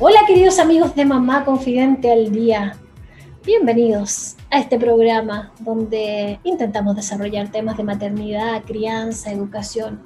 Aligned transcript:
Hola 0.00 0.20
queridos 0.28 0.60
amigos 0.60 0.94
de 0.94 1.04
Mamá 1.04 1.44
Confidente 1.44 2.12
al 2.12 2.30
Día. 2.30 2.76
Bienvenidos 3.44 4.36
a 4.48 4.60
este 4.60 4.78
programa 4.78 5.52
donde 5.58 6.38
intentamos 6.44 6.94
desarrollar 6.94 7.50
temas 7.50 7.76
de 7.76 7.82
maternidad, 7.82 8.62
crianza, 8.64 9.32
educación. 9.32 10.00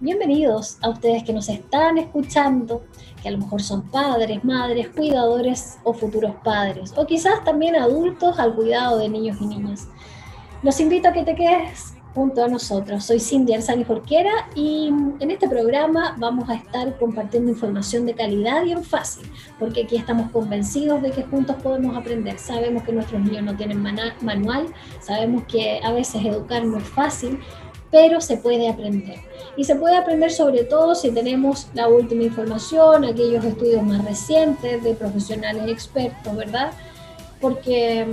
Bienvenidos 0.00 0.76
a 0.82 0.90
ustedes 0.90 1.24
que 1.24 1.32
nos 1.32 1.48
están 1.48 1.96
escuchando, 1.96 2.84
que 3.22 3.28
a 3.28 3.30
lo 3.30 3.38
mejor 3.38 3.62
son 3.62 3.88
padres, 3.88 4.44
madres, 4.44 4.90
cuidadores 4.90 5.78
o 5.82 5.94
futuros 5.94 6.34
padres, 6.44 6.92
o 6.94 7.06
quizás 7.06 7.42
también 7.42 7.74
adultos 7.74 8.38
al 8.38 8.54
cuidado 8.54 8.98
de 8.98 9.08
niños 9.08 9.38
y 9.40 9.46
niñas. 9.46 9.88
Los 10.62 10.78
invito 10.78 11.08
a 11.08 11.12
que 11.14 11.24
te 11.24 11.34
quedes 11.34 11.94
junto 12.14 12.44
a 12.44 12.48
nosotros. 12.48 13.04
Soy 13.04 13.20
Cindy 13.20 13.54
Arzani 13.54 13.84
Jorquera 13.84 14.48
y 14.54 14.88
en 15.20 15.30
este 15.30 15.48
programa 15.48 16.14
vamos 16.18 16.48
a 16.48 16.54
estar 16.54 16.98
compartiendo 16.98 17.50
información 17.50 18.04
de 18.06 18.14
calidad 18.14 18.64
y 18.64 18.72
en 18.72 18.84
fácil, 18.84 19.30
porque 19.58 19.84
aquí 19.84 19.96
estamos 19.96 20.30
convencidos 20.30 21.00
de 21.02 21.10
que 21.10 21.22
juntos 21.22 21.56
podemos 21.62 21.96
aprender. 21.96 22.38
Sabemos 22.38 22.82
que 22.82 22.92
nuestros 22.92 23.22
niños 23.22 23.42
no 23.42 23.56
tienen 23.56 23.82
manual, 24.20 24.66
sabemos 25.00 25.44
que 25.44 25.80
a 25.82 25.92
veces 25.92 26.24
educar 26.24 26.64
no 26.64 26.78
es 26.78 26.88
fácil, 26.88 27.38
pero 27.90 28.20
se 28.20 28.36
puede 28.38 28.68
aprender. 28.68 29.20
Y 29.56 29.64
se 29.64 29.76
puede 29.76 29.96
aprender 29.96 30.30
sobre 30.30 30.64
todo 30.64 30.94
si 30.94 31.10
tenemos 31.10 31.68
la 31.74 31.88
última 31.88 32.24
información, 32.24 33.04
aquellos 33.04 33.44
estudios 33.44 33.82
más 33.82 34.04
recientes 34.04 34.82
de 34.82 34.94
profesionales 34.94 35.68
expertos, 35.68 36.34
¿verdad? 36.34 36.72
Porque 37.40 38.06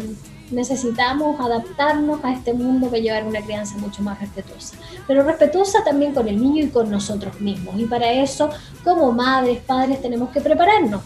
necesitamos 0.51 1.39
adaptarnos 1.39 2.23
a 2.23 2.33
este 2.33 2.53
mundo 2.53 2.89
que 2.89 3.01
llevar 3.01 3.25
una 3.25 3.41
crianza 3.41 3.77
mucho 3.77 4.01
más 4.01 4.19
respetuosa, 4.19 4.75
pero 5.07 5.23
respetuosa 5.23 5.83
también 5.83 6.13
con 6.13 6.27
el 6.27 6.41
niño 6.41 6.63
y 6.63 6.69
con 6.69 6.89
nosotros 6.89 7.39
mismos. 7.41 7.79
Y 7.79 7.85
para 7.85 8.11
eso, 8.11 8.49
como 8.83 9.11
madres, 9.11 9.59
padres, 9.59 10.01
tenemos 10.01 10.29
que 10.29 10.41
prepararnos. 10.41 11.01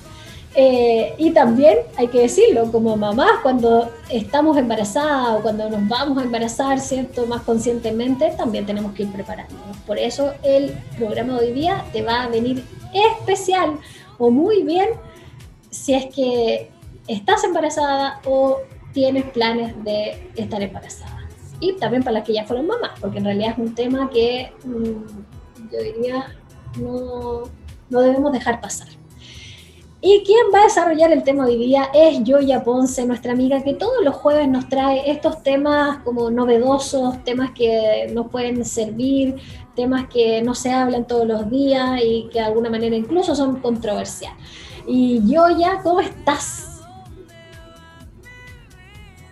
Eh, 0.55 1.15
y 1.17 1.31
también 1.31 1.79
hay 1.97 2.09
que 2.09 2.19
decirlo, 2.19 2.71
como 2.71 2.95
mamás, 2.95 3.39
cuando 3.41 3.91
estamos 4.09 4.55
embarazadas 4.55 5.39
o 5.39 5.41
cuando 5.41 5.67
nos 5.67 5.87
vamos 5.87 6.19
a 6.19 6.25
embarazar, 6.25 6.79
¿cierto? 6.79 7.25
Más 7.25 7.41
conscientemente, 7.41 8.31
también 8.37 8.65
tenemos 8.65 8.93
que 8.93 9.03
ir 9.03 9.11
preparándonos. 9.11 9.77
Por 9.87 9.97
eso 9.97 10.33
el 10.43 10.71
programa 10.95 11.39
de 11.39 11.47
hoy 11.47 11.53
día 11.53 11.83
te 11.91 12.03
va 12.03 12.23
a 12.23 12.27
venir 12.27 12.63
especial 12.93 13.79
o 14.19 14.29
muy 14.29 14.61
bien 14.61 14.89
si 15.71 15.95
es 15.95 16.05
que 16.13 16.69
estás 17.07 17.43
embarazada 17.43 18.21
o 18.25 18.59
tienes 18.93 19.25
planes 19.31 19.73
de 19.83 20.31
estar 20.35 20.61
embarazada. 20.61 21.27
Y 21.59 21.73
también 21.73 22.03
para 22.03 22.15
las 22.15 22.23
que 22.23 22.33
ya 22.33 22.45
fueron 22.45 22.67
mamás, 22.67 22.99
porque 22.99 23.19
en 23.19 23.25
realidad 23.25 23.51
es 23.51 23.57
un 23.57 23.73
tema 23.73 24.09
que 24.09 24.51
mm, 24.65 25.71
yo 25.71 25.81
diría 25.81 26.25
no, 26.79 27.43
no 27.89 28.01
debemos 28.01 28.31
dejar 28.31 28.59
pasar. 28.61 28.87
Y 30.05 30.21
quien 30.25 30.47
va 30.53 30.59
a 30.59 30.63
desarrollar 30.63 31.13
el 31.13 31.23
tema 31.23 31.45
hoy 31.45 31.55
día 31.55 31.89
es 31.93 32.19
Joya 32.27 32.61
Ponce, 32.61 33.05
nuestra 33.05 33.31
amiga 33.31 33.63
que 33.63 33.73
todos 33.73 34.03
los 34.03 34.15
jueves 34.15 34.49
nos 34.49 34.67
trae 34.67 35.09
estos 35.09 35.41
temas 35.43 35.99
como 35.99 36.29
novedosos, 36.29 37.23
temas 37.23 37.51
que 37.51 38.11
nos 38.13 38.27
pueden 38.27 38.65
servir, 38.65 39.37
temas 39.77 40.09
que 40.09 40.41
no 40.41 40.55
se 40.55 40.73
hablan 40.73 41.07
todos 41.07 41.25
los 41.25 41.49
días 41.49 42.01
y 42.03 42.27
que 42.33 42.39
de 42.39 42.45
alguna 42.45 42.69
manera 42.69 42.97
incluso 42.97 43.33
son 43.33 43.61
controversiales. 43.61 44.37
Y 44.85 45.21
Joya, 45.25 45.79
¿cómo 45.81 46.01
estás? 46.01 46.72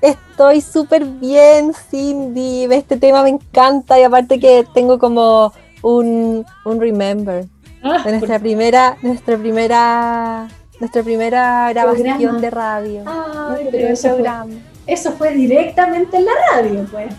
Estoy 0.01 0.62
súper 0.62 1.06
bien, 1.06 1.73
Cindy. 1.73 2.63
Este 2.72 2.97
tema 2.97 3.22
me 3.22 3.29
encanta 3.29 4.00
y 4.00 4.03
aparte 4.03 4.39
que 4.39 4.66
tengo 4.73 4.97
como 4.97 5.53
un, 5.84 6.44
un 6.66 6.81
remember 6.81 7.45
ah, 7.84 8.01
de 8.03 8.11
nuestra 8.11 8.40
primera, 8.40 8.97
nuestra 9.03 9.38
primera, 9.38 10.47
nuestra 10.79 11.03
primera 11.03 11.69
grabación 11.72 12.41
de 12.41 12.50
radio. 12.50 13.03
pero 13.72 13.88
eso 13.90 14.17
fue, 14.17 14.29
eso 14.88 15.11
fue 15.11 15.34
directamente 15.35 16.17
en 16.17 16.25
la 16.25 16.31
radio, 16.51 16.88
pues. 16.91 17.13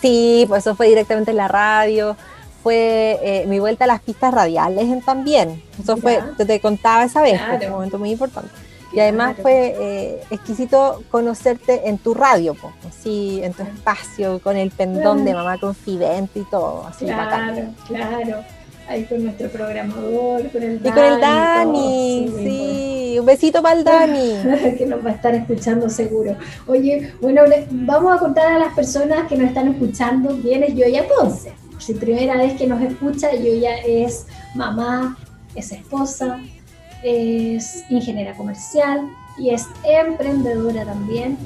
Sí, 0.00 0.44
pues 0.48 0.66
eso 0.66 0.74
fue 0.74 0.88
directamente 0.88 1.30
en 1.30 1.36
la 1.36 1.46
radio. 1.46 2.16
Fue 2.64 3.18
eh, 3.22 3.44
mi 3.46 3.60
vuelta 3.60 3.84
a 3.84 3.88
las 3.88 4.00
pistas 4.00 4.34
radiales 4.34 5.04
también. 5.04 5.62
Eso 5.80 5.96
fue, 5.96 6.20
te, 6.36 6.44
te 6.44 6.60
contaba 6.60 7.04
esa 7.04 7.22
vez, 7.22 7.40
fue 7.40 7.66
un 7.66 7.72
momento 7.72 7.98
muy 7.98 8.10
importante. 8.10 8.50
Y 8.92 9.00
además 9.00 9.36
fue 9.40 9.74
eh, 9.78 10.20
exquisito 10.30 11.02
conocerte 11.10 11.88
en 11.88 11.98
tu 11.98 12.12
radio, 12.12 12.54
así 12.86 13.40
en 13.42 13.54
tu 13.54 13.62
espacio, 13.62 14.38
con 14.40 14.56
el 14.56 14.70
pendón 14.70 15.24
de 15.24 15.32
mamá 15.32 15.58
confidente 15.58 16.40
y 16.40 16.44
todo. 16.44 16.86
Así 16.86 17.06
claro, 17.06 17.68
claro. 17.86 18.44
Ahí 18.88 19.04
con 19.04 19.24
nuestro 19.24 19.48
programador, 19.48 20.50
con 20.50 20.62
el 20.62 20.82
Dani. 20.82 20.88
Y 20.88 20.92
con 20.92 21.04
el 21.04 21.20
Dani, 21.20 22.32
sí. 22.36 23.16
Un 23.18 23.26
besito 23.26 23.62
para 23.62 23.78
el 23.78 23.84
Dani. 23.84 24.76
que 24.76 24.84
nos 24.86 25.04
va 25.04 25.10
a 25.10 25.12
estar 25.14 25.34
escuchando 25.34 25.88
seguro. 25.88 26.36
Oye, 26.66 27.14
bueno, 27.20 27.42
vamos 27.70 28.14
a 28.14 28.18
contar 28.18 28.52
a 28.52 28.58
las 28.58 28.74
personas 28.74 29.26
que 29.28 29.36
nos 29.36 29.48
están 29.48 29.68
escuchando 29.68 30.36
quién 30.42 30.64
es 30.64 30.74
Yoya 30.74 31.06
Ponce. 31.08 31.52
Si 31.78 31.94
primera 31.94 32.36
vez 32.36 32.58
que 32.58 32.66
nos 32.66 32.82
escucha, 32.82 33.32
Yoya 33.34 33.76
es 33.78 34.26
mamá, 34.54 35.16
es 35.54 35.72
esposa, 35.72 36.40
es 37.02 37.84
ingeniera 37.90 38.34
comercial 38.34 39.08
y 39.38 39.50
es 39.50 39.66
emprendedora 39.84 40.84
también, 40.84 41.38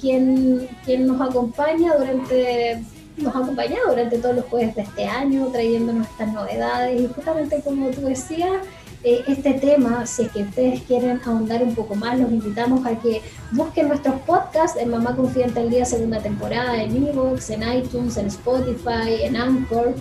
quien, 0.00 0.68
quien 0.84 1.06
nos 1.06 1.20
acompaña 1.20 1.94
durante 1.96 2.82
nos 3.16 3.34
ha 3.34 3.40
acompañado 3.40 3.90
durante 3.90 4.18
todos 4.18 4.36
los 4.36 4.44
jueves 4.46 4.74
de 4.74 4.82
este 4.82 5.06
año, 5.06 5.46
trayéndonos 5.48 6.06
estas 6.06 6.32
novedades. 6.32 7.00
Y 7.00 7.06
justamente 7.08 7.60
como 7.60 7.90
tú 7.90 8.02
decías, 8.02 8.62
eh, 9.02 9.22
este 9.26 9.54
tema, 9.54 10.06
si 10.06 10.22
es 10.22 10.32
que 10.32 10.42
ustedes 10.42 10.82
quieren 10.82 11.20
ahondar 11.24 11.62
un 11.62 11.74
poco 11.74 11.94
más, 11.94 12.18
los 12.18 12.30
invitamos 12.30 12.84
a 12.86 12.98
que 12.98 13.22
busquen 13.52 13.88
nuestros 13.88 14.20
podcasts 14.22 14.78
en 14.78 14.90
Mamá 14.90 15.16
Confidente 15.16 15.60
al 15.60 15.70
Día 15.70 15.84
segunda 15.84 16.20
temporada, 16.20 16.82
en 16.82 17.06
Evox, 17.06 17.50
en 17.50 17.62
iTunes, 17.62 18.16
en 18.16 18.26
Spotify, 18.26 19.22
en 19.22 19.36
Anchor 19.36 19.94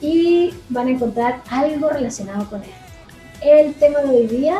y 0.00 0.52
van 0.68 0.88
a 0.88 0.90
encontrar 0.90 1.42
algo 1.50 1.88
relacionado 1.88 2.48
con 2.50 2.62
esto 2.62 2.85
el 3.42 3.74
tema 3.74 4.00
de 4.00 4.08
hoy 4.10 4.26
día 4.26 4.58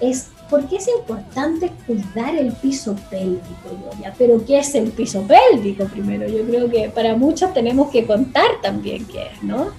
es 0.00 0.28
por 0.48 0.66
qué 0.68 0.76
es 0.76 0.88
importante 0.88 1.72
cuidar 1.86 2.36
el 2.36 2.52
piso 2.52 2.94
pélvico, 3.10 3.90
ya 4.00 4.14
Pero 4.16 4.44
¿qué 4.44 4.58
es 4.58 4.74
el 4.74 4.90
piso 4.90 5.26
pélvico 5.26 5.84
primero? 5.86 6.28
Yo 6.28 6.44
creo 6.44 6.70
que 6.70 6.88
para 6.88 7.16
muchos 7.16 7.52
tenemos 7.52 7.90
que 7.90 8.06
contar 8.06 8.60
también 8.62 9.04
qué 9.06 9.28
es, 9.32 9.42
¿no? 9.42 9.70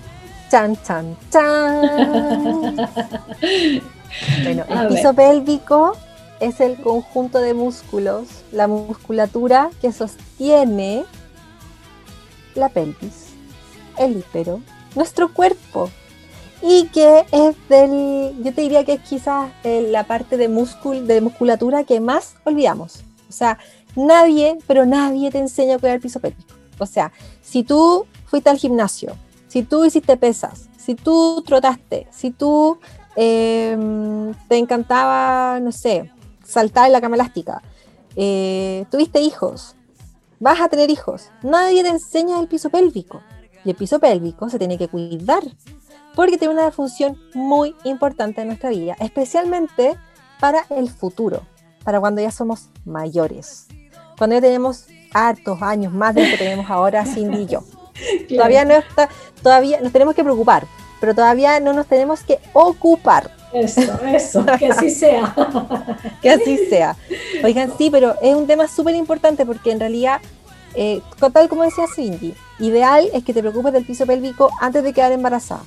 Chan, 0.50 0.78
chan, 0.84 1.18
chan. 1.30 2.76
bueno, 4.44 4.66
el 4.70 4.88
piso 4.90 5.14
pélvico 5.14 5.94
es 6.40 6.60
el 6.60 6.76
conjunto 6.82 7.40
de 7.40 7.54
músculos, 7.54 8.28
la 8.52 8.68
musculatura 8.68 9.70
que 9.82 9.92
sostiene 9.92 11.06
la 12.56 12.70
pelvis, 12.70 13.28
el 13.98 14.18
hípero, 14.18 14.62
nuestro 14.96 15.34
cuerpo 15.34 15.90
y 16.62 16.88
que 16.88 17.26
es 17.32 17.56
del, 17.70 18.36
yo 18.44 18.54
te 18.54 18.62
diría 18.62 18.84
que 18.84 18.94
es 18.94 19.02
quizás 19.02 19.52
eh, 19.64 19.88
la 19.92 20.06
parte 20.06 20.38
de, 20.38 20.48
de 20.48 21.22
musculatura 21.22 21.84
que 21.84 22.00
más 22.00 22.36
olvidamos. 22.44 23.04
O 23.30 23.32
sea, 23.32 23.58
nadie, 23.96 24.58
pero 24.68 24.86
nadie 24.86 25.32
te 25.32 25.40
enseña 25.40 25.76
a 25.76 25.80
cuidar 25.80 25.96
el 25.96 26.02
piso 26.02 26.20
pélvico. 26.20 26.54
O 26.80 26.86
sea, 26.86 27.12
si 27.42 27.64
tú 27.64 28.06
fuiste 28.26 28.50
al 28.50 28.58
gimnasio, 28.58 29.16
si 29.48 29.64
tú 29.64 29.86
hiciste 29.86 30.18
pesas, 30.18 30.70
si 30.78 30.96
tú 30.96 31.44
trotaste, 31.46 32.08
si 32.12 32.32
tú 32.32 32.80
em, 33.16 34.34
te 34.48 34.58
encantaba, 34.58 35.60
no 35.60 35.72
sé, 35.72 36.12
saltar 36.44 36.88
en 36.88 36.94
la 36.94 37.02
cama 37.02 37.16
elástica, 37.16 37.62
eh, 38.16 38.86
tuviste 38.90 39.20
hijos, 39.22 39.76
vas 40.40 40.62
a 40.62 40.70
tener 40.70 40.90
hijos, 40.90 41.30
nadie 41.44 41.84
te 41.84 41.90
enseña 41.90 42.40
el 42.40 42.48
piso 42.48 42.70
pélvico. 42.70 43.22
Y 43.66 43.72
el 43.72 43.76
piso 43.76 44.00
pélvico 44.00 44.50
se 44.50 44.60
tiene 44.60 44.78
que 44.78 44.88
cuidar 44.88 45.44
porque 46.18 46.40
tiene 46.40 46.56
una 46.56 46.72
función 46.72 47.16
muy 47.36 47.76
importante 47.84 48.42
en 48.42 48.48
nuestra 48.48 48.72
vida, 48.72 48.98
especialmente 49.00 49.96
para 50.40 50.66
el 50.72 50.90
futuro, 50.90 51.44
para 51.84 52.00
cuando 52.00 52.24
ya 52.24 52.32
somos 52.32 52.70
mayores, 52.86 53.68
cuando 54.18 54.36
ya 54.36 54.42
tenemos 54.42 54.88
hartos 55.14 55.62
años 55.62 55.94
más 55.94 56.16
de 56.16 56.24
lo 56.24 56.32
que 56.32 56.38
tenemos 56.40 56.72
ahora 56.72 57.06
Cindy 57.06 57.44
y 57.44 57.46
yo. 57.46 57.64
Todavía 58.30 58.66
no 58.66 58.74
está, 58.74 59.10
todavía 59.44 59.80
nos 59.80 59.92
tenemos 59.92 60.16
que 60.16 60.24
preocupar, 60.24 60.66
pero 61.00 61.14
todavía 61.14 61.60
no 61.60 61.72
nos 61.74 61.86
tenemos 61.86 62.24
que 62.24 62.40
ocupar. 62.54 63.30
Eso, 63.54 63.82
eso, 64.08 64.44
que 64.58 64.68
así 64.70 64.90
sea. 64.90 65.36
que 66.22 66.32
así 66.32 66.58
sea. 66.68 66.96
Oigan, 67.44 67.72
sí, 67.78 67.90
pero 67.92 68.16
es 68.24 68.34
un 68.34 68.48
tema 68.48 68.68
súper 68.68 68.96
importante 68.96 69.46
porque 69.46 69.72
en 69.72 69.80
realidad, 69.80 70.20
eh, 70.74 71.00
tal 71.32 71.48
como 71.48 71.62
decía 71.62 71.86
Cindy, 71.96 72.34
ideal 72.58 73.08
es 73.14 73.24
que 73.24 73.36
te 73.36 73.42
preocupes 73.42 73.72
del 73.72 73.86
piso 73.86 74.08
pélvico 74.08 74.50
antes 74.60 74.84
de 74.84 74.94
quedar 74.94 75.12
embarazada 75.12 75.62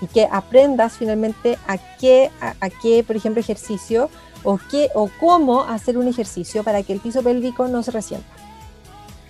y 0.00 0.06
que 0.06 0.28
aprendas 0.30 0.94
finalmente 0.94 1.58
a 1.66 1.78
qué, 1.78 2.30
a, 2.40 2.70
qué 2.82 3.04
por 3.06 3.16
ejemplo, 3.16 3.40
ejercicio 3.40 4.10
o, 4.44 4.58
qué, 4.70 4.90
o 4.94 5.10
cómo 5.20 5.62
hacer 5.62 5.98
un 5.98 6.08
ejercicio 6.08 6.64
para 6.64 6.82
que 6.82 6.92
el 6.92 7.00
piso 7.00 7.22
pélvico 7.22 7.68
no 7.68 7.82
se 7.82 7.90
resienta. 7.90 8.26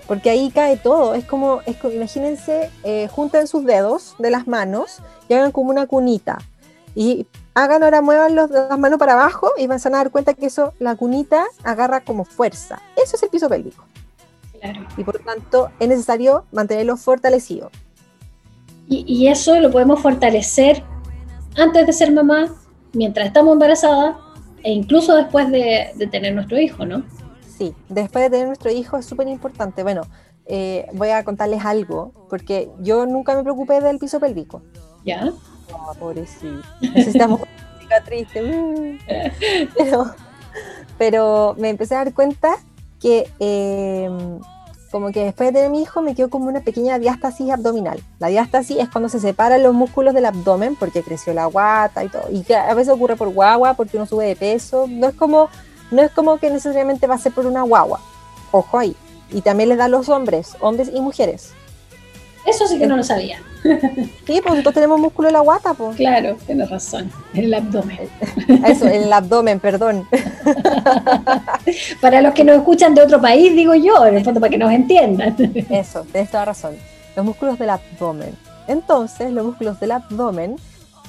Porque 0.06 0.30
ahí 0.30 0.50
cae 0.50 0.76
todo. 0.76 1.14
Es 1.14 1.24
como, 1.24 1.60
es 1.66 1.76
imagínense, 1.84 2.70
eh, 2.82 3.08
junten 3.12 3.46
sus 3.46 3.64
dedos 3.64 4.16
de 4.18 4.30
las 4.30 4.48
manos 4.48 4.98
y 5.28 5.34
hagan 5.34 5.52
como 5.52 5.70
una 5.70 5.86
cunita. 5.86 6.38
Y 6.96 7.26
hagan 7.54 7.84
ahora, 7.84 8.02
muevan 8.02 8.34
los, 8.34 8.50
las 8.50 8.78
manos 8.78 8.98
para 8.98 9.12
abajo 9.12 9.52
y 9.56 9.66
van 9.68 9.78
a 9.84 9.90
dar 9.90 10.10
cuenta 10.10 10.34
que 10.34 10.46
eso, 10.46 10.74
la 10.80 10.96
cunita 10.96 11.44
agarra 11.62 12.00
como 12.00 12.24
fuerza. 12.24 12.80
Eso 12.96 13.16
es 13.16 13.22
el 13.22 13.28
piso 13.28 13.48
pélvico. 13.48 13.84
Y 14.96 15.04
por 15.04 15.18
tanto 15.20 15.70
es 15.78 15.88
necesario 15.88 16.44
mantenerlo 16.52 16.96
fortalecido. 16.96 17.70
Y, 18.92 19.28
eso 19.28 19.58
lo 19.60 19.70
podemos 19.70 20.00
fortalecer 20.00 20.82
antes 21.56 21.86
de 21.86 21.92
ser 21.92 22.12
mamá, 22.12 22.52
mientras 22.92 23.28
estamos 23.28 23.52
embarazadas 23.52 24.16
e 24.64 24.72
incluso 24.72 25.14
después 25.14 25.48
de, 25.52 25.92
tener 26.10 26.34
nuestro 26.34 26.58
hijo, 26.58 26.84
¿no? 26.84 27.04
Sí, 27.56 27.72
después 27.88 28.24
de 28.24 28.30
tener 28.30 28.46
nuestro 28.48 28.72
hijo 28.72 28.96
es 28.96 29.06
súper 29.06 29.28
importante. 29.28 29.84
Bueno, 29.84 30.02
eh, 30.46 30.88
voy 30.92 31.10
a 31.10 31.22
contarles 31.22 31.64
algo, 31.64 32.12
porque 32.28 32.68
yo 32.80 33.06
nunca 33.06 33.36
me 33.36 33.44
preocupé 33.44 33.80
del 33.80 34.00
piso 34.00 34.18
pélvico. 34.18 34.60
¿Ya? 35.04 35.32
Oh, 35.72 35.94
pobrecito. 35.94 36.60
Necesitamos 36.80 37.42
cicatriz. 37.78 38.26
pero, 39.78 40.14
pero 40.98 41.54
me 41.58 41.68
empecé 41.68 41.94
a 41.94 41.98
dar 41.98 42.12
cuenta 42.12 42.56
que 42.98 43.30
eh, 43.38 44.10
como 44.90 45.12
que 45.12 45.24
después 45.24 45.48
de 45.48 45.52
tener 45.52 45.70
mi 45.70 45.82
hijo 45.82 46.02
me 46.02 46.14
quedó 46.14 46.30
como 46.30 46.46
una 46.46 46.60
pequeña 46.60 46.98
diástasis 46.98 47.50
abdominal. 47.50 48.02
La 48.18 48.28
diástasis 48.28 48.78
es 48.78 48.88
cuando 48.88 49.08
se 49.08 49.20
separan 49.20 49.62
los 49.62 49.72
músculos 49.72 50.14
del 50.14 50.26
abdomen 50.26 50.74
porque 50.74 51.02
creció 51.02 51.32
la 51.32 51.46
guata 51.46 52.02
y 52.04 52.08
todo. 52.08 52.24
Y 52.30 52.42
que 52.42 52.56
a 52.56 52.74
veces 52.74 52.92
ocurre 52.92 53.16
por 53.16 53.28
guagua, 53.28 53.74
porque 53.74 53.96
uno 53.96 54.06
sube 54.06 54.26
de 54.26 54.36
peso. 54.36 54.86
No 54.88 55.08
es 55.08 55.14
como, 55.14 55.48
no 55.90 56.02
es 56.02 56.10
como 56.10 56.38
que 56.38 56.50
necesariamente 56.50 57.06
va 57.06 57.14
a 57.14 57.18
ser 57.18 57.32
por 57.32 57.46
una 57.46 57.62
guagua. 57.62 58.00
Ojo 58.50 58.78
ahí. 58.78 58.96
Y 59.30 59.42
también 59.42 59.68
les 59.68 59.78
da 59.78 59.84
a 59.84 59.88
los 59.88 60.08
hombres, 60.08 60.56
hombres 60.60 60.90
y 60.92 61.00
mujeres. 61.00 61.52
Eso 62.46 62.66
sí 62.66 62.78
que 62.78 62.86
no 62.86 62.96
lo 62.96 63.02
sabía. 63.02 63.40
Sí, 64.26 64.40
pues 64.40 64.54
nosotros 64.54 64.74
tenemos 64.74 65.00
músculo 65.00 65.28
en 65.28 65.34
la 65.34 65.40
guata, 65.40 65.74
pues. 65.74 65.96
Claro, 65.96 66.36
tienes 66.46 66.70
razón. 66.70 67.10
En 67.34 67.44
el 67.44 67.54
abdomen. 67.54 67.98
Eso, 68.64 68.86
en 68.86 69.02
el 69.02 69.12
abdomen, 69.12 69.58
perdón. 69.58 70.06
para 72.00 72.22
los 72.22 72.32
que 72.32 72.44
nos 72.44 72.56
escuchan 72.56 72.94
de 72.94 73.02
otro 73.02 73.20
país, 73.20 73.54
digo 73.54 73.74
yo, 73.74 74.06
en 74.06 74.16
el 74.16 74.24
fondo, 74.24 74.40
para 74.40 74.50
que 74.50 74.58
nos 74.58 74.72
entiendan. 74.72 75.36
Eso, 75.68 76.06
tienes 76.12 76.30
toda 76.30 76.44
razón. 76.44 76.76
Los 77.16 77.24
músculos 77.24 77.58
del 77.58 77.70
abdomen. 77.70 78.36
Entonces, 78.68 79.32
los 79.32 79.44
músculos 79.44 79.80
del 79.80 79.90
abdomen, 79.92 80.56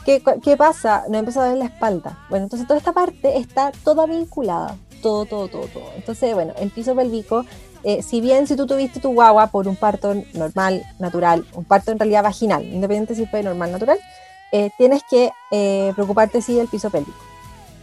¿qué, 0.04 0.24
qué 0.42 0.58
pasa? 0.58 1.04
Nos 1.10 1.20
empieza 1.20 1.46
a 1.46 1.50
ver 1.50 1.58
la 1.58 1.66
espalda. 1.66 2.26
Bueno, 2.30 2.46
entonces 2.46 2.68
toda 2.68 2.80
esta 2.80 2.92
parte 2.92 3.38
está 3.38 3.72
toda 3.84 4.08
vinculada. 4.08 4.78
Todo, 5.04 5.26
todo, 5.26 5.48
todo, 5.48 5.68
todo. 5.68 5.92
Entonces, 5.96 6.34
bueno, 6.34 6.54
el 6.60 6.72
piso 6.72 6.96
pélvico 6.96 7.46
eh, 7.84 8.04
si 8.04 8.22
bien 8.22 8.46
si 8.46 8.56
tú 8.56 8.68
tuviste 8.68 9.00
tu 9.00 9.14
guagua 9.14 9.48
por 9.48 9.68
un 9.68 9.76
parto 9.76 10.14
normal, 10.34 10.84
natural, 11.00 11.46
un 11.54 11.64
parto 11.64 11.92
en 11.92 12.00
realidad 12.00 12.24
vaginal, 12.24 12.64
independiente 12.64 13.16
si 13.16 13.26
fue 13.26 13.42
normal, 13.42 13.72
natural, 13.72 13.98
eh, 14.52 14.70
tienes 14.78 15.02
que 15.10 15.32
eh, 15.52 15.92
preocuparte 15.96 16.42
sí 16.42 16.54
del 16.54 16.68
piso 16.68 16.90
pélvico. 16.90 17.18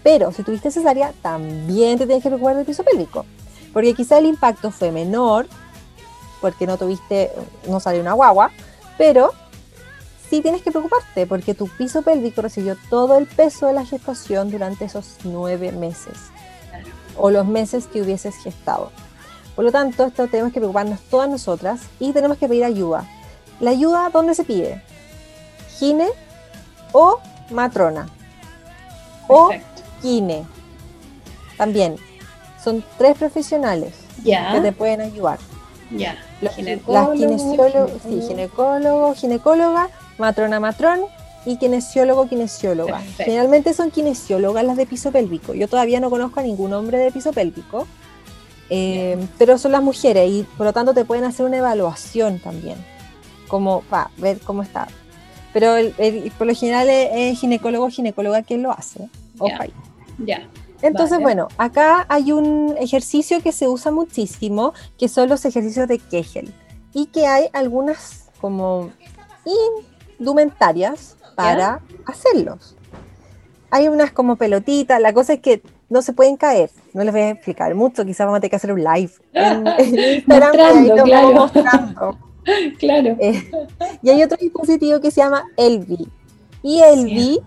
Pero 0.05 0.31
si 0.33 0.43
tuviste 0.45 0.71
cesárea, 0.71 1.12
también 1.21 1.99
te 1.99 2.06
tienes 2.06 2.23
que 2.23 2.29
preocupar 2.29 2.56
del 2.56 2.65
piso 2.65 2.85
pélvico, 2.85 3.27
porque 3.73 3.95
quizá 3.95 4.19
el 4.19 4.27
impacto 4.27 4.71
fue 4.71 4.93
menor, 4.93 5.49
porque 6.41 6.67
no 6.67 6.77
tuviste, 6.77 7.33
no 7.69 7.81
salió 7.81 8.00
una 8.00 8.12
guagua, 8.12 8.53
pero 8.97 9.33
sí 10.31 10.41
tienes 10.41 10.62
que 10.62 10.71
preocuparte, 10.71 11.27
porque 11.27 11.55
tu 11.55 11.69
piso 11.69 12.03
pélvico 12.03 12.43
recibió 12.43 12.77
todo 12.89 13.19
el 13.19 13.27
peso 13.27 13.67
de 13.67 13.73
la 13.73 13.85
gestación 13.85 14.50
durante 14.50 14.85
esos 14.85 15.17
nueve 15.25 15.73
meses, 15.73 16.17
o 17.17 17.31
los 17.31 17.47
meses 17.47 17.89
que 17.89 18.00
hubieses 18.00 18.37
gestado. 18.37 18.93
Por 19.58 19.64
lo 19.64 19.72
tanto, 19.72 20.05
esto 20.05 20.28
tenemos 20.28 20.52
que 20.52 20.60
preocuparnos 20.60 21.00
todas 21.10 21.28
nosotras 21.28 21.81
y 21.99 22.12
tenemos 22.12 22.38
que 22.38 22.46
pedir 22.46 22.62
ayuda. 22.62 23.05
¿La 23.58 23.72
ayuda 23.72 24.08
dónde 24.12 24.37
se 24.37 24.44
pide? 24.44 24.81
Gine 25.76 26.06
o 26.93 27.19
matrona. 27.50 28.08
O 29.26 29.50
gine. 30.00 30.46
También. 31.56 31.96
Son 32.62 32.84
tres 32.99 33.19
profesionales 33.19 33.94
que 34.22 34.60
te 34.62 34.70
pueden 34.70 35.00
ayudar. 35.00 35.40
Ya. 35.90 36.16
Las 36.40 36.54
kinesiólogos, 36.54 37.90
sí, 38.04 38.22
ginecólogo, 38.28 39.12
ginecóloga, 39.16 39.90
matrona, 40.19 40.61
matrón 40.61 41.00
y 41.44 41.56
kinesiólogo, 41.56 42.28
kinesióloga. 42.28 43.00
Generalmente 43.16 43.75
son 43.75 43.90
kinesiólogas 43.90 44.64
las 44.64 44.76
de 44.76 44.87
piso 44.87 45.11
pélvico. 45.11 45.52
Yo 45.52 45.66
todavía 45.66 45.99
no 45.99 46.11
conozco 46.11 46.38
a 46.38 46.44
ningún 46.44 46.72
hombre 46.75 46.99
de 46.99 47.11
piso 47.11 47.32
pélvico. 47.32 47.88
Eh, 48.70 49.19
pero 49.38 49.56
son 49.56 49.73
las 49.73 49.82
mujeres 49.82 50.31
y 50.31 50.43
por 50.56 50.67
lo 50.67 50.73
tanto 50.73 50.93
te 50.93 51.05
pueden 51.05 51.25
hacer 51.25 51.47
una 51.47 51.59
evaluación 51.59 52.38
también, 52.38 52.76
como 53.49 53.81
para 53.82 54.11
ver 54.19 54.38
cómo 54.41 54.62
está. 54.62 54.88
Pero 55.53 55.75
por 56.37 56.47
lo 56.47 56.55
general 56.55 56.88
es, 56.91 57.38
ginecólogo 57.41 57.87
o 57.87 57.91
ginecóloga 57.91 58.43
quien 58.43 58.62
lo 58.62 58.70
hace. 58.70 59.09
Ya. 60.19 60.47
Entonces, 60.82 61.19
bueno, 61.20 61.49
acá 61.56 62.06
hay 62.09 62.32
un 62.32 62.76
ejercicio 62.79 63.43
que 63.43 63.53
se 63.53 63.67
usa 63.67 63.91
muchísimo, 63.91 64.75
que 64.97 65.09
son 65.09 65.29
los 65.29 65.44
ejercicios 65.44 65.88
de 65.88 65.99
Kegel. 65.99 66.53
Y 66.93 67.06
que 67.06 67.26
hay 67.26 67.49
algunas 67.53 68.31
como 68.41 68.91
indumentarias 70.19 71.17
para 71.35 71.81
hacerlos. 72.06 72.76
Hay 73.71 73.88
unas 73.88 74.12
como 74.12 74.37
pelotitas, 74.37 75.00
la 75.00 75.12
cosa 75.12 75.35
es 75.35 75.41
que 75.41 75.62
no 75.88 76.02
se 76.02 76.12
pueden 76.12 76.37
caer. 76.37 76.70
No 76.93 77.05
les 77.05 77.12
voy 77.12 77.23
a 77.23 77.31
explicar 77.31 77.75
mucho, 77.75 78.05
quizás 78.05 78.26
vamos 78.26 78.38
a 78.38 78.40
tener 78.40 78.50
que 78.50 78.56
hacer 78.56 78.73
un 78.73 78.82
live 78.82 79.12
en, 79.32 79.99
Instagram 79.99 80.52
claro. 81.05 81.50
claro. 82.79 83.17
Eh, 83.20 83.50
y 84.02 84.11
hay 84.11 84.23
otro 84.23 84.37
dispositivo 84.40 85.00
que 85.00 85.11
se 85.11 85.20
llama 85.20 85.44
Elvi. 85.56 86.08
Y 86.62 86.81
Elvi... 86.81 87.40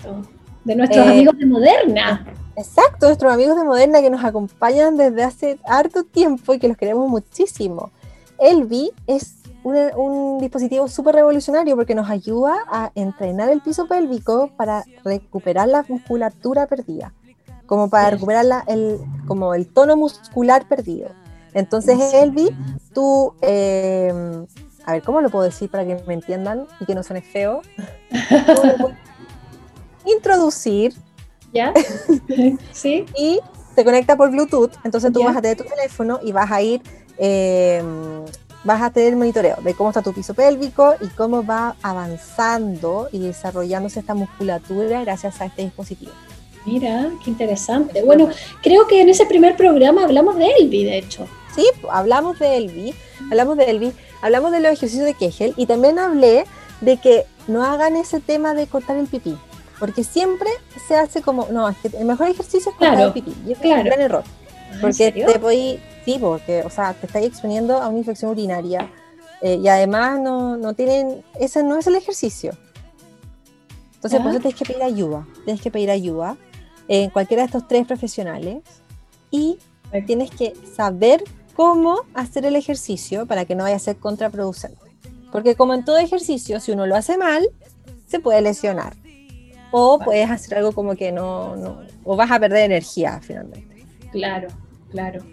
De 0.63 0.75
nuestros 0.75 1.07
eh, 1.07 1.09
amigos 1.09 1.37
de 1.39 1.45
Moderna. 1.47 2.25
Exacto, 2.55 3.07
nuestros 3.07 3.33
amigos 3.33 3.57
de 3.57 3.63
Moderna 3.63 4.01
que 4.01 4.11
nos 4.11 4.23
acompañan 4.23 4.95
desde 4.95 5.23
hace 5.23 5.59
harto 5.65 6.03
tiempo 6.03 6.53
y 6.53 6.59
que 6.59 6.67
los 6.67 6.77
queremos 6.77 7.09
muchísimo. 7.09 7.89
Elvi 8.37 8.91
es 9.07 9.37
un, 9.63 9.75
un 9.95 10.39
dispositivo 10.39 10.87
súper 10.87 11.15
revolucionario 11.15 11.75
porque 11.75 11.95
nos 11.95 12.09
ayuda 12.11 12.57
a 12.67 12.91
entrenar 12.93 13.49
el 13.49 13.61
piso 13.61 13.87
pélvico 13.87 14.51
para 14.55 14.83
recuperar 15.03 15.67
la 15.67 15.83
musculatura 15.87 16.67
perdida 16.67 17.11
como 17.71 17.89
para 17.89 18.09
recuperar 18.09 18.65
el, 18.67 18.99
como 19.25 19.53
el 19.53 19.65
tono 19.65 19.95
muscular 19.95 20.67
perdido. 20.67 21.07
Entonces, 21.53 21.97
Elvi, 22.13 22.49
tú, 22.93 23.33
em, 23.39 24.45
a 24.85 24.91
ver, 24.91 25.01
¿cómo 25.03 25.21
lo 25.21 25.29
puedo 25.29 25.45
decir 25.45 25.71
para 25.71 25.85
que 25.85 26.03
me 26.05 26.15
entiendan 26.15 26.67
y 26.81 26.85
que 26.85 26.93
no 26.93 27.01
suene 27.01 27.21
feo? 27.21 27.61
introducir. 30.05 30.95
¿Ya? 31.53 31.71
sí. 32.73 33.05
y 33.17 33.39
se 33.73 33.85
conecta 33.85 34.17
por 34.17 34.31
Bluetooth, 34.31 34.73
entonces 34.83 35.13
tú 35.13 35.23
vas 35.23 35.37
a 35.37 35.41
tener 35.41 35.55
tu 35.55 35.63
teléfono 35.63 36.19
y 36.21 36.33
vas 36.33 36.51
a 36.51 36.61
ir, 36.61 36.81
em, 37.17 38.25
vas 38.65 38.81
a 38.81 38.89
tener 38.89 39.15
monitoreo 39.15 39.55
de 39.63 39.73
cómo 39.75 39.91
está 39.91 40.01
tu 40.01 40.11
piso 40.11 40.33
pélvico 40.33 40.95
y 40.99 41.07
cómo 41.07 41.41
va 41.45 41.77
avanzando 41.81 43.07
y 43.13 43.19
desarrollándose 43.19 44.01
esta 44.01 44.13
musculatura 44.13 44.99
gracias 45.05 45.39
a 45.39 45.45
este 45.45 45.61
dispositivo. 45.61 46.11
Mira, 46.65 47.09
qué 47.23 47.31
interesante. 47.31 48.03
Bueno, 48.03 48.29
creo 48.61 48.87
que 48.87 49.01
en 49.01 49.09
ese 49.09 49.25
primer 49.25 49.55
programa 49.55 50.03
hablamos 50.03 50.37
de 50.37 50.47
Elvi, 50.59 50.83
de 50.83 50.99
hecho. 50.99 51.27
Sí, 51.55 51.65
hablamos 51.89 52.39
de 52.39 52.57
Elvi, 52.57 52.93
hablamos 53.29 53.57
de 53.57 53.65
Elvi, 53.65 53.93
hablamos 54.21 54.51
de 54.51 54.59
los 54.61 54.71
ejercicios 54.71 55.05
de 55.05 55.13
Kegel 55.15 55.53
y 55.57 55.65
también 55.65 55.99
hablé 55.99 56.45
de 56.79 56.97
que 56.97 57.25
no 57.47 57.63
hagan 57.63 57.95
ese 57.95 58.19
tema 58.19 58.53
de 58.53 58.67
cortar 58.67 58.97
el 58.97 59.07
pipí, 59.07 59.37
porque 59.79 60.03
siempre 60.03 60.49
se 60.87 60.95
hace 60.95 61.21
como, 61.21 61.47
no, 61.51 61.67
es 61.67 61.77
que 61.77 61.97
el 61.97 62.05
mejor 62.05 62.27
ejercicio 62.27 62.71
es 62.71 62.77
cortar 62.77 63.01
el 63.01 63.13
pipí, 63.13 63.35
y 63.45 63.51
es 63.51 63.59
un 63.59 63.83
gran 63.83 63.99
error, 63.99 64.23
porque 64.79 65.11
te 65.11 65.37
voy, 65.39 65.79
sí, 66.05 66.17
porque, 66.19 66.61
o 66.63 66.69
sea, 66.69 66.93
te 66.93 67.07
estás 67.07 67.23
exponiendo 67.23 67.77
a 67.81 67.89
una 67.89 67.97
infección 67.97 68.31
urinaria 68.31 68.89
eh, 69.41 69.59
y 69.61 69.67
además 69.67 70.19
no, 70.19 70.55
no 70.55 70.73
tienen, 70.73 71.23
ese 71.39 71.63
no 71.63 71.77
es 71.77 71.87
el 71.87 71.95
ejercicio. 71.95 72.53
Entonces, 73.95 74.19
por 74.19 74.31
eso 74.31 74.39
tienes 74.39 74.57
que 74.57 74.65
pedir 74.65 74.81
ayuda, 74.81 75.27
tienes 75.45 75.61
que 75.61 75.69
pedir 75.69 75.91
ayuda 75.91 76.35
en 76.93 77.09
cualquiera 77.09 77.43
de 77.43 77.45
estos 77.45 77.69
tres 77.69 77.87
profesionales 77.87 78.57
y 79.31 79.57
tienes 80.05 80.29
que 80.29 80.53
saber 80.75 81.23
cómo 81.55 82.01
hacer 82.13 82.45
el 82.45 82.57
ejercicio 82.57 83.25
para 83.25 83.45
que 83.45 83.55
no 83.55 83.63
vaya 83.63 83.77
a 83.77 83.79
ser 83.79 83.95
contraproducente. 83.95 84.91
Porque 85.31 85.55
como 85.55 85.73
en 85.73 85.85
todo 85.85 85.97
ejercicio, 85.99 86.59
si 86.59 86.73
uno 86.73 86.85
lo 86.85 86.97
hace 86.97 87.17
mal, 87.17 87.47
se 88.07 88.19
puede 88.19 88.41
lesionar. 88.41 88.93
o 89.71 89.99
puedes 89.99 90.29
hacer 90.29 90.57
algo 90.57 90.73
como 90.73 90.97
que 90.97 91.13
no, 91.13 91.55
no, 91.55 91.79
o 92.03 92.17
vas 92.17 92.29
a 92.29 92.37
perder 92.37 92.65
energía 92.65 93.21
finalmente. 93.21 93.85
Claro, 94.11 94.49
claro. 94.89 95.23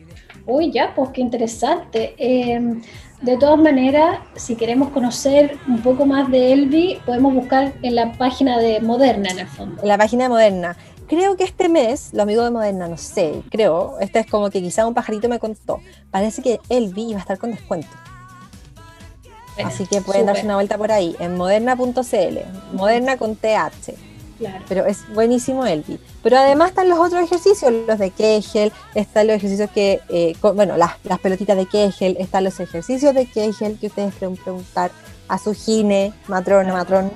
Uy, 0.46 0.70
ya, 0.70 0.94
pues 0.94 1.10
qué 1.10 1.22
interesante. 1.22 2.14
Em, 2.18 2.80
de 3.20 3.36
todas 3.36 3.58
maneras, 3.58 4.20
si 4.36 4.54
queremos 4.54 4.90
conocer 4.90 5.58
un 5.66 5.82
poco 5.82 6.06
más 6.06 6.30
de 6.30 6.52
Elvi, 6.52 7.00
podemos 7.04 7.34
buscar 7.34 7.72
en 7.82 7.96
la 7.96 8.12
página 8.12 8.58
de 8.58 8.80
Moderna, 8.80 9.30
en 9.32 9.40
el 9.40 9.48
fondo. 9.48 9.82
En 9.82 9.88
la 9.88 9.98
página 9.98 10.22
de 10.24 10.28
Moderna. 10.28 10.76
Creo 11.08 11.36
que 11.36 11.44
este 11.44 11.70
mes, 11.70 12.10
lo 12.12 12.22
amigo 12.22 12.44
de 12.44 12.50
Moderna, 12.50 12.86
no 12.86 12.98
sé, 12.98 13.42
creo, 13.50 13.96
este 13.98 14.18
es 14.18 14.26
como 14.26 14.50
que 14.50 14.60
quizá 14.60 14.86
un 14.86 14.92
pajarito 14.92 15.28
me 15.28 15.38
contó, 15.38 15.80
parece 16.10 16.42
que 16.42 16.60
Elvi 16.68 17.10
iba 17.10 17.18
a 17.18 17.22
estar 17.22 17.38
con 17.38 17.50
descuento. 17.50 17.88
Así 19.64 19.86
que 19.86 20.02
pueden 20.02 20.26
darse 20.26 20.44
una 20.44 20.54
vuelta 20.54 20.76
por 20.76 20.92
ahí, 20.92 21.16
en 21.18 21.36
moderna.cl, 21.36 22.38
moderna 22.72 23.16
con 23.16 23.36
TH. 23.36 23.94
Claro. 24.38 24.64
Pero 24.68 24.86
es 24.86 24.98
buenísimo 25.12 25.66
Elvi. 25.66 25.98
Pero 26.22 26.36
además 26.36 26.68
están 26.68 26.88
los 26.88 26.98
otros 26.98 27.24
ejercicios, 27.24 27.72
los 27.72 27.98
de 27.98 28.10
Kegel, 28.10 28.70
están 28.94 29.26
los 29.26 29.36
ejercicios 29.36 29.70
que, 29.70 30.00
eh, 30.10 30.36
bueno, 30.40 30.76
las, 30.76 30.92
pelotitas 31.20 31.56
de 31.56 31.66
Kegel, 31.66 32.16
están 32.20 32.44
los 32.44 32.60
ejercicios 32.60 33.14
de 33.14 33.26
Kegel 33.26 33.78
que 33.80 33.88
ustedes 33.88 34.14
pueden 34.14 34.36
preguntar 34.36 34.92
a 35.26 35.38
su 35.38 35.54
gine, 35.54 36.12
matrona, 36.28 36.72
matrón, 36.72 37.10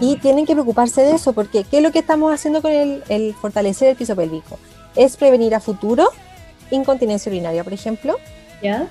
Y 0.00 0.16
tienen 0.16 0.46
que 0.46 0.54
preocuparse 0.54 1.02
de 1.02 1.12
eso, 1.12 1.32
porque 1.32 1.64
¿qué 1.64 1.78
es 1.78 1.82
lo 1.82 1.92
que 1.92 1.98
estamos 1.98 2.32
haciendo 2.32 2.62
con 2.62 2.72
el, 2.72 3.02
el 3.08 3.34
fortalecer 3.34 3.88
el 3.88 3.96
piso 3.96 4.16
pélvico? 4.16 4.58
Es 4.94 5.16
prevenir 5.16 5.54
a 5.54 5.60
futuro 5.60 6.08
incontinencia 6.70 7.30
urinaria, 7.30 7.62
por 7.62 7.72
ejemplo. 7.72 8.16
¿Ya? 8.62 8.88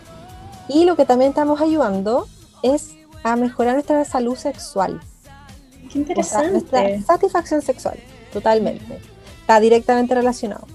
Y 0.68 0.86
lo 0.86 0.96
que 0.96 1.06
también 1.06 1.30
estamos 1.30 1.62
ayudando 1.62 2.28
es 2.64 2.96
a 3.24 3.36
mejorar 3.36 3.74
nuestra 3.74 4.04
salud 4.06 4.36
sexual. 4.36 5.00
Qué 5.92 6.00
interesante. 6.00 6.52
nuestra 6.52 7.02
satisfacción 7.02 7.62
sexual, 7.62 7.98
totalmente. 8.34 9.00
Está 9.42 9.60
directamente 9.60 10.16
relacionado. 10.16 10.68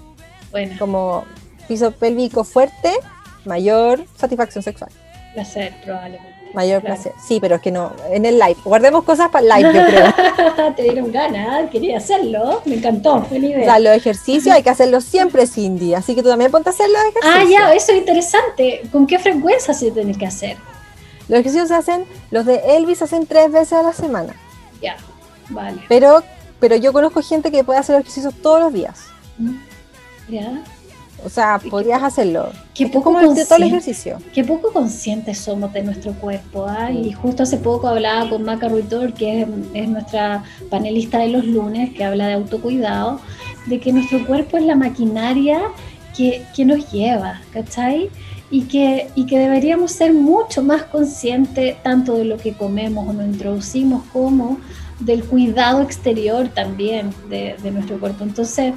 Bueno. 0.51 0.75
Como 0.79 1.25
piso 1.67 1.91
pélvico 1.91 2.43
fuerte, 2.43 2.91
mayor 3.45 4.05
satisfacción 4.17 4.63
sexual. 4.63 4.91
Placer, 5.33 5.73
probablemente. 5.83 6.30
Mayor 6.53 6.81
placer. 6.81 7.13
Sí, 7.21 7.39
pero 7.39 7.55
es 7.55 7.61
que 7.61 7.71
no, 7.71 7.93
en 8.09 8.25
el 8.25 8.37
live. 8.37 8.57
Guardemos 8.63 9.03
cosas 9.03 9.29
para 9.29 9.59
el 9.59 9.63
live, 9.63 9.73
yo 9.73 9.85
creo. 9.85 10.73
Te 10.75 10.83
dieron 10.83 11.11
ganas, 11.11 11.69
quería 11.69 11.97
hacerlo. 11.97 12.61
Me 12.65 12.75
encantó, 12.75 13.15
O 13.15 13.29
sea, 13.29 13.79
los 13.79 13.95
ejercicios 13.95 14.53
hay 14.53 14.63
que 14.63 14.69
hacerlos 14.69 15.03
siempre, 15.03 15.47
Cindy. 15.47 15.93
Así 15.93 16.15
que 16.15 16.23
tú 16.23 16.29
también 16.29 16.51
ponte 16.51 16.69
a 16.69 16.73
hacer 16.73 16.89
los 16.89 17.01
ejercicios. 17.01 17.35
Ah, 17.35 17.43
ya, 17.49 17.73
eso 17.73 17.91
es 17.93 17.97
interesante. 17.99 18.81
¿Con 18.91 19.07
qué 19.07 19.19
frecuencia 19.19 19.73
se 19.73 19.91
tiene 19.91 20.13
que 20.15 20.25
hacer? 20.25 20.57
Los 21.27 21.39
ejercicios 21.39 21.69
se 21.69 21.75
hacen, 21.75 22.05
los 22.29 22.45
de 22.45 22.61
Elvis 22.75 22.97
se 22.97 23.05
hacen 23.05 23.25
tres 23.25 23.51
veces 23.51 23.73
a 23.73 23.83
la 23.83 23.93
semana. 23.93 24.35
Ya, 24.81 24.97
vale. 25.49 25.81
Pero, 25.87 26.23
pero 26.59 26.75
yo 26.75 26.91
conozco 26.91 27.21
gente 27.21 27.51
que 27.51 27.63
puede 27.63 27.79
hacer 27.79 27.95
los 27.95 28.01
ejercicios 28.01 28.33
todos 28.41 28.59
los 28.59 28.73
días. 28.73 29.05
Mm, 29.37 29.55
ya. 30.27 30.63
O 31.23 31.29
sea, 31.29 31.59
podrías 31.69 32.01
hacerlo. 32.01 32.49
Qué 32.73 32.87
poco 32.87 33.13
como 33.13 33.33
todo 33.33 33.55
el 33.57 33.63
ejercicio. 33.63 34.17
Qué 34.33 34.43
poco 34.43 34.71
conscientes 34.71 35.37
somos 35.37 35.71
de 35.73 35.83
nuestro 35.83 36.13
cuerpo. 36.13 36.65
¿ah? 36.67 36.91
Y 36.91 37.11
justo 37.11 37.43
hace 37.43 37.57
poco 37.57 37.87
hablaba 37.87 38.29
con 38.29 38.43
Maca 38.43 38.69
Ruitor, 38.69 39.13
que 39.13 39.47
es, 39.73 39.89
nuestra 39.89 40.43
panelista 40.69 41.19
de 41.19 41.27
los 41.29 41.45
lunes, 41.45 41.93
que 41.93 42.03
habla 42.03 42.27
de 42.27 42.33
autocuidado, 42.33 43.19
de 43.67 43.79
que 43.79 43.93
nuestro 43.93 44.25
cuerpo 44.25 44.57
es 44.57 44.65
la 44.65 44.75
maquinaria 44.75 45.61
que, 46.15 46.43
que 46.55 46.65
nos 46.65 46.91
lleva, 46.91 47.41
¿cachai? 47.51 48.09
Y 48.49 48.63
que, 48.63 49.07
y 49.15 49.27
que 49.27 49.37
deberíamos 49.37 49.91
ser 49.91 50.13
mucho 50.13 50.63
más 50.63 50.83
conscientes 50.83 51.81
tanto 51.83 52.17
de 52.17 52.25
lo 52.25 52.37
que 52.37 52.53
comemos 52.53 53.07
o 53.07 53.13
nos 53.13 53.25
introducimos 53.25 54.03
como 54.11 54.57
del 54.99 55.23
cuidado 55.23 55.81
exterior 55.81 56.49
también 56.49 57.11
de, 57.29 57.55
de 57.61 57.71
nuestro 57.71 57.99
cuerpo. 57.99 58.23
Entonces, 58.23 58.73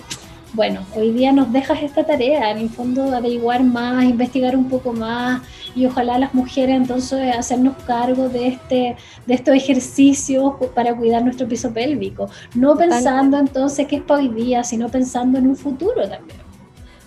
bueno, 0.54 0.80
hoy 0.94 1.10
día 1.10 1.32
nos 1.32 1.52
dejas 1.52 1.82
esta 1.82 2.04
tarea, 2.04 2.50
en 2.50 2.58
el 2.58 2.70
fondo 2.70 3.14
averiguar 3.14 3.64
más, 3.64 4.04
investigar 4.04 4.56
un 4.56 4.68
poco 4.68 4.92
más 4.92 5.42
y 5.74 5.84
ojalá 5.84 6.16
las 6.18 6.32
mujeres 6.32 6.76
entonces 6.76 7.34
hacernos 7.36 7.74
cargo 7.86 8.28
de 8.28 8.46
este 8.48 8.96
de 9.26 9.34
estos 9.34 9.54
ejercicios 9.54 10.54
para 10.74 10.94
cuidar 10.94 11.24
nuestro 11.24 11.48
piso 11.48 11.72
pélvico, 11.72 12.28
no 12.54 12.76
pensando 12.76 13.36
entonces 13.36 13.88
que 13.88 13.96
es 13.96 14.02
para 14.02 14.20
hoy 14.20 14.28
día, 14.28 14.62
sino 14.62 14.88
pensando 14.88 15.38
en 15.38 15.48
un 15.48 15.56
futuro 15.56 16.08
también. 16.08 16.38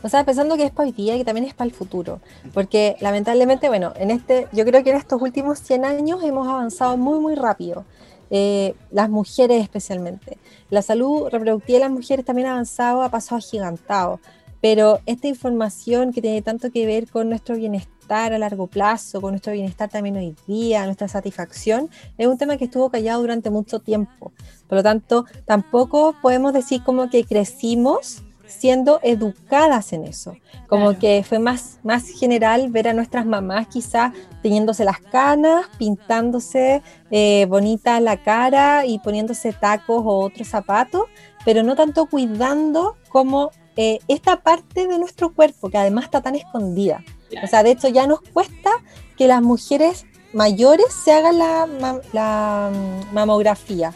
O 0.04 0.10
sea, 0.10 0.24
pensando 0.26 0.58
que 0.58 0.64
es 0.64 0.72
para 0.72 0.88
hoy 0.88 0.94
día 0.94 1.16
y 1.16 1.20
que 1.20 1.26
también 1.26 1.48
es 1.48 1.54
para 1.54 1.70
el 1.70 1.74
futuro, 1.74 2.20
porque 2.54 2.98
lamentablemente, 3.00 3.70
bueno, 3.70 3.94
en 3.98 4.12
este, 4.12 4.48
yo 4.52 4.66
creo 4.66 4.84
que 4.84 4.92
en 4.92 4.98
estos 4.98 5.22
últimos 5.22 5.60
100 5.60 5.86
años 5.86 6.24
hemos 6.24 6.48
avanzado 6.48 6.98
muy, 6.98 7.20
muy 7.20 7.36
rápido. 7.36 7.86
Eh, 8.30 8.76
las 8.92 9.10
mujeres 9.10 9.64
especialmente. 9.64 10.38
La 10.70 10.82
salud 10.82 11.30
reproductiva 11.30 11.78
de 11.78 11.86
las 11.86 11.92
mujeres 11.92 12.26
también 12.26 12.48
ha 12.48 12.52
avanzado 12.52 13.02
a 13.02 13.10
pasos 13.10 13.46
agigantados, 13.46 14.20
pero 14.62 15.00
esta 15.06 15.28
información 15.28 16.12
que 16.12 16.22
tiene 16.22 16.42
tanto 16.42 16.72
que 16.72 16.86
ver 16.86 17.10
con 17.10 17.30
nuestro 17.30 17.56
bienestar 17.56 18.34
a 18.34 18.38
largo 18.38 18.68
plazo, 18.68 19.22
con 19.22 19.32
nuestro 19.32 19.54
bienestar 19.54 19.90
también 19.90 20.18
hoy 20.18 20.36
día, 20.48 20.86
nuestra 20.86 21.08
satisfacción, 21.08 21.90
es 22.18 22.28
un 22.28 22.38
tema 22.38 22.58
que 22.58 22.66
estuvo 22.66 22.90
callado 22.90 23.22
durante 23.22 23.50
mucho 23.50 23.80
tiempo. 23.80 24.32
Por 24.68 24.78
lo 24.78 24.84
tanto, 24.84 25.26
tampoco 25.46 26.16
podemos 26.22 26.54
decir 26.54 26.84
como 26.84 27.10
que 27.10 27.24
crecimos 27.24 28.24
siendo 28.48 29.00
educadas 29.04 29.94
en 29.94 30.06
eso. 30.06 30.36
Como 30.68 30.98
que 30.98 31.24
fue 31.28 31.40
más, 31.40 31.80
más 31.84 32.10
general 32.10 32.70
ver 32.72 32.88
a 32.88 32.94
nuestras 32.94 33.26
mamás 33.26 33.68
quizás 33.68 34.14
teniéndose 34.42 34.84
las 34.84 35.00
canas, 35.00 35.68
pintándose 35.78 36.82
eh, 37.12 37.46
bonita 37.48 38.00
la 38.00 38.18
cara 38.18 38.86
y 38.86 39.00
poniéndose 39.00 39.54
tacos 39.54 40.02
o 40.06 40.20
otros 40.20 40.48
zapatos, 40.48 41.04
pero 41.46 41.64
no 41.64 41.76
tanto 41.76 42.08
cuidando 42.08 42.98
como 43.10 43.52
eh, 43.76 44.00
esta 44.08 44.42
parte 44.42 44.88
de 44.88 45.00
nuestro 45.00 45.34
cuerpo 45.34 45.70
que 45.70 45.78
además 45.78 46.06
está 46.06 46.22
tan 46.22 46.36
escondida. 46.36 47.04
O 47.44 47.48
sea, 47.48 47.64
de 47.64 47.72
hecho 47.72 47.88
ya 47.90 48.08
nos 48.08 48.22
cuesta 48.22 48.72
que 49.18 49.28
las 49.28 49.42
mujeres 49.42 50.06
mayores 50.34 50.88
se 50.94 51.12
hagan 51.12 51.38
la, 51.38 52.02
la 52.14 52.72
mm, 52.72 53.14
mamografía 53.14 53.94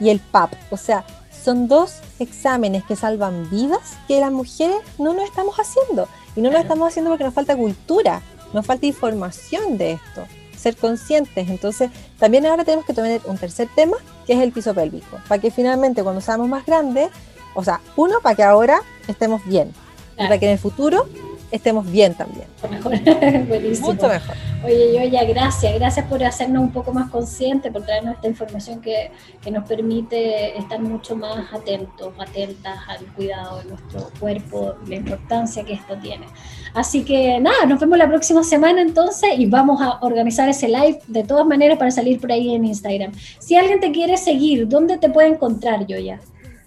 y 0.00 0.10
el 0.10 0.20
PAP. 0.20 0.52
O 0.70 0.76
sea, 0.76 1.04
son 1.42 1.68
dos 1.68 1.96
exámenes 2.18 2.84
que 2.84 2.96
salvan 2.96 3.48
vidas 3.50 3.96
que 4.06 4.20
las 4.20 4.32
mujeres 4.32 4.76
no 4.98 5.14
nos 5.14 5.24
estamos 5.24 5.56
haciendo. 5.56 6.08
Y 6.36 6.40
no 6.40 6.50
lo 6.50 6.58
estamos 6.58 6.88
haciendo 6.88 7.10
porque 7.10 7.24
nos 7.24 7.34
falta 7.34 7.56
cultura, 7.56 8.22
nos 8.52 8.64
falta 8.64 8.86
información 8.86 9.78
de 9.78 9.92
esto, 9.92 10.24
ser 10.56 10.76
conscientes. 10.76 11.48
Entonces, 11.48 11.90
también 12.18 12.46
ahora 12.46 12.64
tenemos 12.64 12.84
que 12.84 12.94
tener 12.94 13.20
un 13.26 13.38
tercer 13.38 13.68
tema, 13.74 13.96
que 14.26 14.34
es 14.34 14.40
el 14.40 14.52
piso 14.52 14.74
pélvico, 14.74 15.18
para 15.26 15.40
que 15.40 15.50
finalmente 15.50 16.02
cuando 16.02 16.20
seamos 16.20 16.48
más 16.48 16.64
grandes, 16.66 17.10
o 17.54 17.64
sea, 17.64 17.80
uno, 17.96 18.20
para 18.22 18.34
que 18.34 18.42
ahora 18.42 18.82
estemos 19.08 19.44
bien, 19.46 19.72
y 20.14 20.22
para 20.22 20.38
que 20.38 20.46
en 20.46 20.52
el 20.52 20.58
futuro 20.58 21.08
estemos 21.50 21.90
bien 21.90 22.14
también. 22.14 22.46
Mejor. 22.70 22.92
Buenísimo. 23.48 23.92
Mucho 23.92 24.08
mejor. 24.08 24.34
Oye, 24.64 24.92
yo 24.94 25.08
ya 25.08 25.24
gracias, 25.24 25.74
gracias 25.74 26.06
por 26.06 26.22
hacernos 26.24 26.62
un 26.62 26.72
poco 26.72 26.92
más 26.92 27.10
conscientes, 27.10 27.72
por 27.72 27.84
traernos 27.84 28.16
esta 28.16 28.26
información 28.26 28.80
que, 28.80 29.10
que, 29.40 29.50
nos 29.52 29.68
permite 29.68 30.58
estar 30.58 30.80
mucho 30.80 31.14
más 31.14 31.52
atentos, 31.52 32.12
atentas 32.18 32.76
al 32.88 33.06
cuidado 33.14 33.58
de 33.58 33.64
nuestro 33.66 34.10
cuerpo, 34.18 34.74
la 34.86 34.96
importancia 34.96 35.64
que 35.64 35.74
esto 35.74 35.96
tiene. 35.98 36.26
Así 36.74 37.04
que 37.04 37.38
nada, 37.40 37.66
nos 37.66 37.78
vemos 37.78 37.98
la 37.98 38.08
próxima 38.08 38.42
semana 38.42 38.82
entonces 38.82 39.30
y 39.38 39.46
vamos 39.46 39.80
a 39.80 39.98
organizar 40.00 40.48
ese 40.48 40.68
live 40.68 41.00
de 41.06 41.22
todas 41.22 41.46
maneras 41.46 41.78
para 41.78 41.92
salir 41.92 42.20
por 42.20 42.32
ahí 42.32 42.54
en 42.54 42.64
Instagram. 42.64 43.12
Si 43.38 43.56
alguien 43.56 43.78
te 43.78 43.92
quiere 43.92 44.16
seguir, 44.16 44.68
¿dónde 44.68 44.98
te 44.98 45.08
puede 45.08 45.28
encontrar, 45.28 45.86
Yoya? 45.86 46.20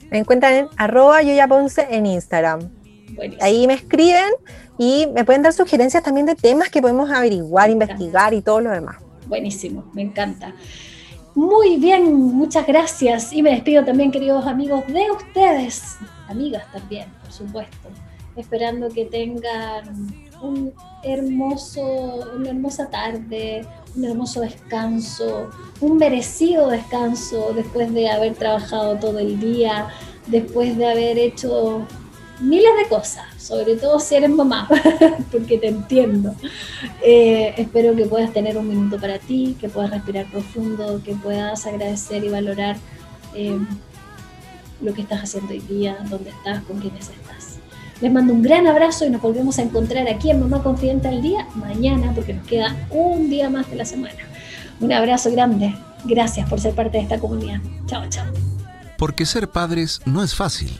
Me 0.10 0.20
encuentran 0.20 0.54
en 0.54 0.68
arroba 0.78 1.22
Yoya 1.22 1.48
Ponce 1.48 1.88
en 1.90 2.06
Instagram. 2.06 2.70
Ahí 3.40 3.68
me 3.68 3.74
escriben 3.74 4.32
y 4.82 5.06
me 5.14 5.24
pueden 5.24 5.44
dar 5.44 5.54
sugerencias 5.54 6.02
también 6.02 6.26
de 6.26 6.34
temas 6.34 6.70
que 6.70 6.82
podemos 6.82 7.12
averiguar, 7.12 7.70
investigar 7.70 8.34
y 8.34 8.42
todo 8.42 8.62
lo 8.62 8.72
demás. 8.72 8.96
Buenísimo, 9.28 9.86
me 9.94 10.02
encanta. 10.02 10.56
Muy 11.36 11.78
bien, 11.78 12.12
muchas 12.12 12.66
gracias. 12.66 13.32
Y 13.32 13.44
me 13.44 13.52
despido 13.52 13.86
también, 13.86 14.10
queridos 14.10 14.48
amigos, 14.48 14.88
de 14.88 15.12
ustedes, 15.12 15.98
amigas 16.28 16.64
también, 16.72 17.06
por 17.22 17.32
supuesto. 17.32 17.90
Esperando 18.36 18.90
que 18.90 19.06
tengan 19.06 20.16
un 20.42 20.74
hermoso, 21.04 22.32
una 22.36 22.50
hermosa 22.50 22.90
tarde, 22.90 23.64
un 23.96 24.04
hermoso 24.04 24.42
descanso, 24.42 25.52
un 25.80 25.98
merecido 25.98 26.70
descanso 26.70 27.54
después 27.54 27.94
de 27.94 28.10
haber 28.10 28.34
trabajado 28.34 28.96
todo 28.96 29.20
el 29.20 29.40
día, 29.40 29.90
después 30.26 30.76
de 30.76 30.90
haber 30.90 31.20
hecho 31.20 31.86
miles 32.42 32.72
de 32.82 32.90
cosas, 32.90 33.26
sobre 33.38 33.76
todo 33.76 34.00
si 34.00 34.16
eres 34.16 34.30
mamá, 34.30 34.68
porque 35.32 35.58
te 35.58 35.68
entiendo. 35.68 36.36
Eh, 37.04 37.54
espero 37.58 37.96
que 37.96 38.06
puedas 38.06 38.34
tener 38.34 38.58
un 38.58 38.68
minuto 38.68 39.00
para 39.00 39.20
ti, 39.20 39.56
que 39.60 39.70
puedas 39.70 39.92
respirar 39.92 40.26
profundo, 40.32 41.02
que 41.04 41.16
puedas 41.16 41.66
agradecer 41.66 42.24
y 42.24 42.30
valorar 42.30 42.78
eh, 43.36 43.58
lo 44.82 44.94
que 44.94 45.02
estás 45.02 45.24
haciendo 45.24 45.54
hoy 45.54 45.60
día, 45.60 45.98
dónde 46.10 46.32
estás, 46.32 46.64
con 46.64 46.80
quiénes 46.80 47.10
estás. 47.10 47.60
Les 48.02 48.12
mando 48.12 48.34
un 48.34 48.42
gran 48.42 48.66
abrazo 48.66 49.06
y 49.06 49.12
nos 49.12 49.22
volvemos 49.22 49.60
a 49.60 49.62
encontrar 49.62 50.08
aquí 50.08 50.32
en 50.32 50.40
Mamá 50.40 50.64
Confidente 50.64 51.08
al 51.08 51.22
Día 51.22 51.48
mañana, 51.54 52.12
porque 52.16 52.34
nos 52.34 52.48
queda 52.48 52.76
un 52.90 53.30
día 53.30 53.50
más 53.50 53.70
de 53.70 53.76
la 53.76 53.86
semana. 53.86 54.28
Un 54.80 54.92
abrazo 54.92 55.32
grande. 55.32 55.76
Gracias 56.06 56.50
por 56.50 56.60
ser 56.60 56.74
parte 56.74 56.98
de 56.98 57.04
esta 57.04 57.20
comunidad. 57.20 57.62
Chao, 57.86 58.04
chao. 58.10 58.26
porque 58.98 59.26
ser 59.26 59.50
padres 59.50 60.02
no 60.06 60.24
es 60.24 60.34
fácil. 60.34 60.80